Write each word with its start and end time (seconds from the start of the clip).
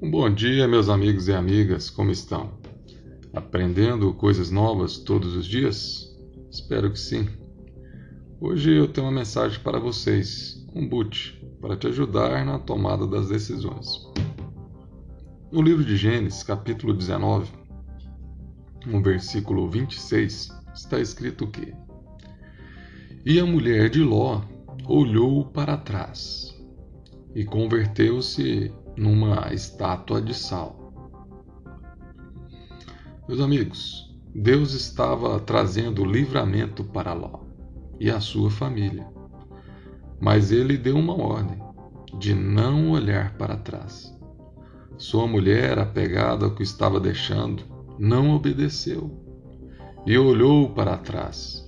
Bom 0.00 0.32
dia, 0.32 0.68
meus 0.68 0.88
amigos 0.88 1.26
e 1.26 1.32
amigas, 1.32 1.90
como 1.90 2.12
estão? 2.12 2.52
Aprendendo 3.34 4.14
coisas 4.14 4.48
novas 4.48 4.96
todos 4.96 5.34
os 5.34 5.44
dias? 5.44 6.16
Espero 6.48 6.92
que 6.92 7.00
sim. 7.00 7.28
Hoje 8.40 8.72
eu 8.72 8.86
tenho 8.86 9.08
uma 9.08 9.12
mensagem 9.12 9.58
para 9.58 9.80
vocês, 9.80 10.64
um 10.72 10.88
boot, 10.88 11.44
para 11.60 11.76
te 11.76 11.88
ajudar 11.88 12.46
na 12.46 12.60
tomada 12.60 13.08
das 13.08 13.28
decisões. 13.28 13.88
No 15.50 15.60
livro 15.60 15.84
de 15.84 15.96
Gênesis, 15.96 16.44
capítulo 16.44 16.94
19, 16.94 17.50
no 18.86 19.02
versículo 19.02 19.68
26, 19.68 20.48
está 20.72 21.00
escrito 21.00 21.48
que: 21.48 21.74
E 23.26 23.40
a 23.40 23.44
mulher 23.44 23.90
de 23.90 24.04
Ló 24.04 24.42
olhou 24.86 25.44
para 25.46 25.76
trás 25.76 26.56
e 27.34 27.44
converteu-se 27.44 28.72
numa 28.98 29.52
estátua 29.54 30.20
de 30.20 30.34
sal. 30.34 30.92
Meus 33.28 33.40
amigos, 33.40 34.14
Deus 34.34 34.72
estava 34.72 35.38
trazendo 35.40 36.04
livramento 36.04 36.82
para 36.84 37.12
Ló 37.12 37.40
e 38.00 38.10
a 38.10 38.20
sua 38.20 38.50
família, 38.50 39.06
mas 40.20 40.50
ele 40.50 40.76
deu 40.76 40.96
uma 40.96 41.14
ordem 41.14 41.62
de 42.18 42.34
não 42.34 42.90
olhar 42.90 43.36
para 43.36 43.56
trás. 43.56 44.16
Sua 44.96 45.26
mulher, 45.26 45.78
apegada 45.78 46.46
ao 46.46 46.54
que 46.54 46.62
estava 46.62 46.98
deixando, 46.98 47.62
não 47.98 48.34
obedeceu 48.34 49.16
e 50.06 50.16
olhou 50.18 50.70
para 50.70 50.96
trás. 50.96 51.64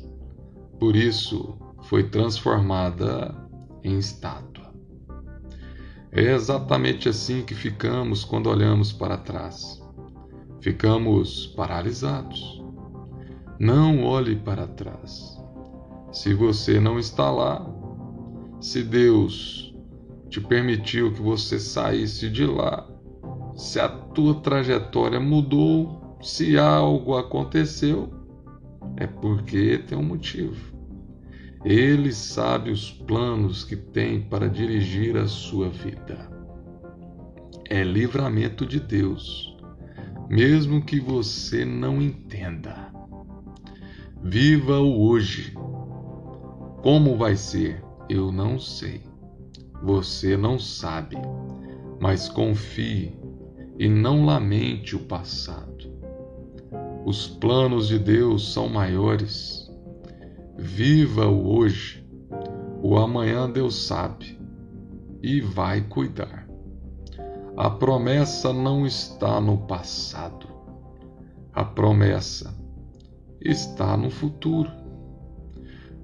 Por 0.78 0.96
isso 0.96 1.58
foi 1.82 2.04
transformada 2.04 3.34
em 3.84 3.98
estátua. 3.98 4.49
É 6.12 6.32
exatamente 6.32 7.08
assim 7.08 7.42
que 7.42 7.54
ficamos 7.54 8.24
quando 8.24 8.50
olhamos 8.50 8.92
para 8.92 9.16
trás. 9.16 9.80
Ficamos 10.60 11.46
paralisados. 11.46 12.60
Não 13.58 14.02
olhe 14.04 14.34
para 14.34 14.66
trás. 14.66 15.38
Se 16.10 16.34
você 16.34 16.80
não 16.80 16.98
está 16.98 17.30
lá, 17.30 17.64
se 18.60 18.82
Deus 18.82 19.72
te 20.28 20.40
permitiu 20.40 21.12
que 21.12 21.22
você 21.22 21.60
saísse 21.60 22.28
de 22.28 22.44
lá, 22.44 22.88
se 23.54 23.78
a 23.78 23.88
tua 23.88 24.34
trajetória 24.34 25.20
mudou, 25.20 26.16
se 26.20 26.58
algo 26.58 27.16
aconteceu, 27.16 28.12
é 28.96 29.06
porque 29.06 29.78
tem 29.86 29.96
um 29.96 30.02
motivo. 30.02 30.69
Ele 31.64 32.10
sabe 32.10 32.70
os 32.70 32.90
planos 32.90 33.64
que 33.64 33.76
tem 33.76 34.22
para 34.22 34.48
dirigir 34.48 35.16
a 35.18 35.26
sua 35.26 35.68
vida. 35.68 36.30
É 37.68 37.84
livramento 37.84 38.64
de 38.64 38.80
Deus, 38.80 39.54
mesmo 40.28 40.80
que 40.82 40.98
você 40.98 41.64
não 41.66 42.00
entenda. 42.00 42.90
Viva 44.22 44.80
o 44.80 45.06
hoje. 45.06 45.52
Como 46.82 47.18
vai 47.18 47.36
ser? 47.36 47.84
Eu 48.08 48.32
não 48.32 48.58
sei. 48.58 49.02
Você 49.82 50.38
não 50.38 50.58
sabe, 50.58 51.16
mas 52.00 52.26
confie 52.26 53.14
e 53.78 53.86
não 53.86 54.24
lamente 54.24 54.96
o 54.96 55.00
passado. 55.00 55.90
Os 57.04 57.26
planos 57.26 57.88
de 57.88 57.98
Deus 57.98 58.52
são 58.52 58.66
maiores 58.66 59.59
Viva 60.62 61.26
o 61.26 61.56
hoje. 61.56 62.06
O 62.82 62.98
amanhã 62.98 63.50
Deus 63.50 63.86
sabe 63.86 64.38
e 65.22 65.40
vai 65.40 65.80
cuidar. 65.80 66.46
A 67.56 67.70
promessa 67.70 68.52
não 68.52 68.86
está 68.86 69.40
no 69.40 69.56
passado. 69.66 70.46
A 71.50 71.64
promessa 71.64 72.54
está 73.40 73.96
no 73.96 74.10
futuro. 74.10 74.70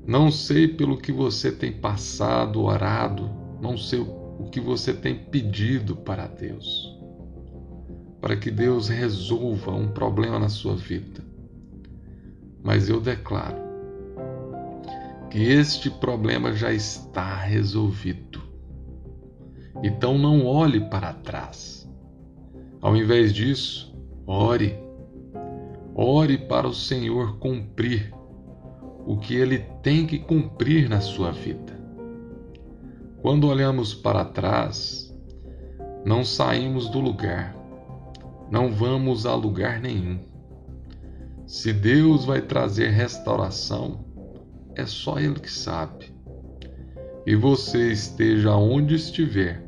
Não 0.06 0.30
sei 0.30 0.66
pelo 0.66 0.96
que 0.96 1.12
você 1.12 1.52
tem 1.52 1.72
passado, 1.72 2.62
orado, 2.62 3.28
não 3.60 3.76
sei 3.76 3.98
o 3.98 4.48
que 4.50 4.58
você 4.58 4.94
tem 4.94 5.16
pedido 5.16 5.94
para 5.94 6.26
Deus, 6.26 6.98
para 8.22 8.34
que 8.36 8.50
Deus 8.50 8.88
resolva 8.88 9.72
um 9.72 9.88
problema 9.88 10.38
na 10.38 10.48
sua 10.48 10.74
vida. 10.74 11.22
Mas 12.64 12.88
eu 12.88 13.02
declaro 13.02 13.65
este 15.44 15.90
problema 15.90 16.54
já 16.54 16.72
está 16.72 17.36
resolvido. 17.36 18.42
Então 19.82 20.16
não 20.16 20.46
olhe 20.46 20.80
para 20.88 21.12
trás. 21.12 21.88
Ao 22.80 22.96
invés 22.96 23.32
disso, 23.32 23.94
ore. 24.26 24.78
Ore 25.94 26.38
para 26.38 26.66
o 26.66 26.74
Senhor 26.74 27.38
cumprir 27.38 28.14
o 29.06 29.16
que 29.16 29.34
ele 29.34 29.58
tem 29.82 30.06
que 30.06 30.18
cumprir 30.18 30.88
na 30.88 31.00
sua 31.00 31.32
vida. 31.32 31.78
Quando 33.22 33.48
olhamos 33.48 33.94
para 33.94 34.24
trás, 34.24 35.14
não 36.04 36.24
saímos 36.24 36.88
do 36.88 37.00
lugar, 37.00 37.56
não 38.50 38.72
vamos 38.72 39.26
a 39.26 39.34
lugar 39.34 39.80
nenhum. 39.80 40.18
Se 41.46 41.72
Deus 41.72 42.24
vai 42.24 42.40
trazer 42.40 42.90
restauração, 42.90 44.04
é 44.76 44.86
só 44.86 45.18
Ele 45.18 45.40
que 45.40 45.50
sabe. 45.50 46.14
E 47.26 47.34
você 47.34 47.90
esteja 47.90 48.54
onde 48.54 48.94
estiver, 48.94 49.66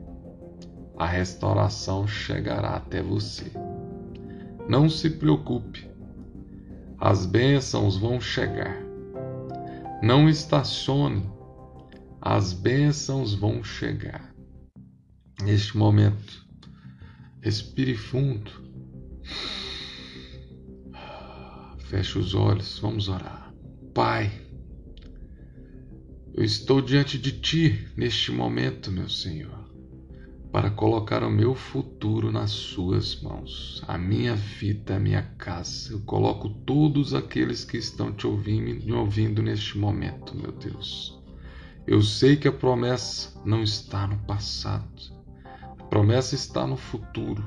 a 0.96 1.06
restauração 1.06 2.06
chegará 2.06 2.76
até 2.76 3.02
você. 3.02 3.50
Não 4.68 4.88
se 4.88 5.10
preocupe, 5.10 5.90
as 7.00 7.24
bênçãos 7.24 7.96
vão 7.96 8.20
chegar. 8.20 8.76
Não 10.02 10.28
estacione, 10.28 11.28
as 12.20 12.52
bênçãos 12.52 13.34
vão 13.34 13.64
chegar. 13.64 14.32
Neste 15.42 15.76
momento, 15.76 16.46
respire 17.40 17.94
fundo. 17.96 18.50
Feche 21.78 22.18
os 22.18 22.34
olhos, 22.34 22.78
vamos 22.78 23.08
orar. 23.08 23.52
Pai, 23.94 24.30
eu 26.38 26.44
estou 26.44 26.80
diante 26.80 27.18
de 27.18 27.32
ti 27.32 27.88
neste 27.96 28.30
momento, 28.30 28.92
meu 28.92 29.08
Senhor, 29.08 29.68
para 30.52 30.70
colocar 30.70 31.24
o 31.24 31.28
meu 31.28 31.52
futuro 31.52 32.30
nas 32.30 32.52
Suas 32.52 33.20
mãos, 33.20 33.82
a 33.88 33.98
minha 33.98 34.36
vida, 34.36 34.94
a 34.94 35.00
minha 35.00 35.22
casa. 35.36 35.92
Eu 35.92 35.98
coloco 36.02 36.48
todos 36.48 37.12
aqueles 37.12 37.64
que 37.64 37.76
estão 37.76 38.12
te 38.12 38.24
ouvindo, 38.24 38.86
me 38.86 38.92
ouvindo 38.92 39.42
neste 39.42 39.76
momento, 39.76 40.36
meu 40.36 40.52
Deus. 40.52 41.20
Eu 41.84 42.00
sei 42.02 42.36
que 42.36 42.46
a 42.46 42.52
promessa 42.52 43.36
não 43.44 43.64
está 43.64 44.06
no 44.06 44.18
passado, 44.18 45.12
a 45.76 45.82
promessa 45.86 46.36
está 46.36 46.64
no 46.68 46.76
futuro. 46.76 47.44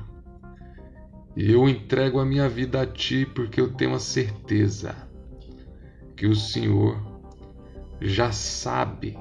E 1.34 1.50
eu 1.50 1.66
entrego 1.66 2.20
a 2.20 2.26
minha 2.26 2.46
vida 2.46 2.82
a 2.82 2.86
Ti 2.86 3.24
porque 3.24 3.58
eu 3.58 3.72
tenho 3.72 3.94
a 3.94 3.98
certeza 3.98 4.94
que 6.14 6.26
o 6.26 6.36
Senhor 6.36 7.11
já 8.08 8.32
sabe 8.32 9.16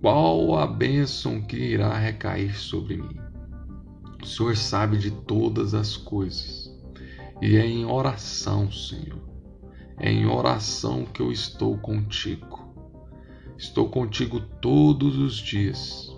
qual 0.00 0.58
a 0.58 0.66
bênção 0.66 1.42
que 1.42 1.56
irá 1.56 1.96
recair 1.96 2.56
sobre 2.56 2.96
mim. 2.96 3.20
O 4.22 4.26
Senhor 4.26 4.56
sabe 4.56 4.96
de 4.96 5.10
todas 5.10 5.74
as 5.74 5.96
coisas. 5.96 6.68
E 7.40 7.56
é 7.56 7.66
em 7.66 7.84
oração, 7.84 8.70
Senhor, 8.70 9.22
é 9.96 10.10
em 10.10 10.26
oração 10.26 11.04
que 11.04 11.20
eu 11.20 11.30
estou 11.30 11.78
contigo. 11.78 12.74
Estou 13.56 13.88
contigo 13.88 14.40
todos 14.60 15.18
os 15.18 15.36
dias, 15.36 16.16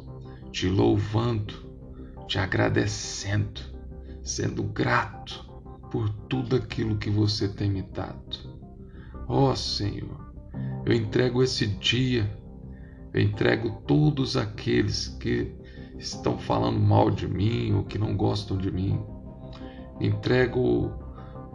te 0.51 0.69
louvando, 0.69 1.55
te 2.27 2.39
agradecendo, 2.39 3.61
sendo 4.23 4.63
grato 4.63 5.51
por 5.91 6.09
tudo 6.29 6.57
aquilo 6.57 6.97
que 6.97 7.11
você 7.11 7.49
tem 7.49 7.71
me 7.71 7.83
dado. 7.83 8.39
Ó 9.27 9.51
oh, 9.51 9.57
Senhor, 9.57 10.20
eu 10.85 10.93
entrego 10.93 11.43
esse 11.43 11.67
dia, 11.67 12.31
eu 13.13 13.21
entrego 13.21 13.83
todos 13.87 14.37
aqueles 14.37 15.09
que 15.09 15.53
estão 15.99 16.39
falando 16.39 16.81
mal 16.81 17.11
de 17.11 17.29
mim 17.29 17.73
ou 17.73 17.85
que 17.85 17.99
não 17.99 18.17
gostam 18.17 18.57
de 18.57 18.71
mim. 18.71 19.01
Entrego 20.01 20.93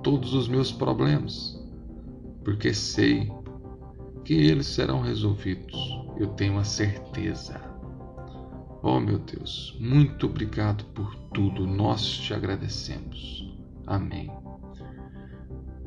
todos 0.03 0.33
os 0.33 0.47
meus 0.47 0.71
problemas, 0.71 1.59
porque 2.43 2.73
sei 2.73 3.31
que 4.23 4.33
eles 4.33 4.67
serão 4.67 5.01
resolvidos. 5.01 5.75
Eu 6.17 6.27
tenho 6.27 6.57
a 6.57 6.63
certeza. 6.63 7.59
Oh 8.83 8.99
meu 8.99 9.17
Deus, 9.17 9.75
muito 9.79 10.27
obrigado 10.27 10.85
por 10.93 11.15
tudo. 11.33 11.65
Nós 11.65 12.05
te 12.05 12.33
agradecemos. 12.33 13.57
Amém. 13.87 14.44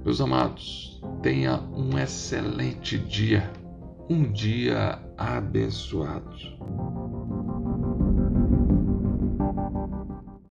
Meus 0.04 0.20
amados, 0.20 1.00
tenha 1.22 1.60
um 1.74 1.98
excelente 1.98 2.98
dia, 2.98 3.50
um 4.08 4.30
dia 4.32 4.98
abençoado. 5.16 6.36